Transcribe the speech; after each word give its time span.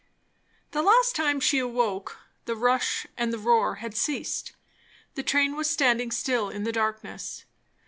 The 0.71 0.81
last 0.81 1.15
time 1.15 1.39
she 1.39 1.59
awoke, 1.59 2.17
the 2.45 2.55
rush 2.55 3.05
and 3.17 3.31
the 3.31 3.37
roar 3.37 3.75
had 3.75 3.95
ceased; 3.95 4.53
the 5.13 5.21
train 5.21 5.55
was 5.55 5.69
standing 5.69 6.09
still 6.09 6.49
in 6.49 6.63
the 6.63 6.71
darkness. 6.71 7.45